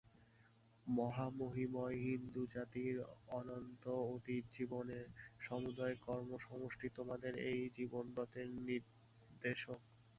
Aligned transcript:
মহামহিমময় 0.85 1.97
হিন্দুজাতির 2.05 2.95
অনন্ত 3.31 3.83
অতীত 4.09 4.43
জীবনের 4.57 5.05
সমুদয় 5.39 5.95
কর্মসমষ্টি 6.05 6.87
তোমাদের 6.97 7.33
এই 7.49 7.61
জীবনব্রতের 7.77 8.47
নির্দেশক। 8.61 9.79